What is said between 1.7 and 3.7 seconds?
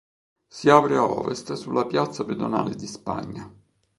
piazza pedonale di Spagna.